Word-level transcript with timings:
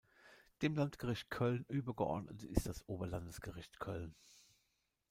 Dem 0.63 0.73
Landgericht 0.73 1.29
Köln 1.29 1.63
übergeordnet 1.67 2.41
ist 2.43 2.65
das 2.65 2.83
Oberlandesgericht 2.89 3.79
Köln. 3.79 4.15